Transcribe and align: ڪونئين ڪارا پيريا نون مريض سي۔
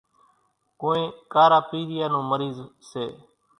ڪونئين 0.79 1.09
ڪارا 1.33 1.59
پيريا 1.69 2.05
نون 2.11 2.23
مريض 2.31 2.55
سي۔ 2.89 3.05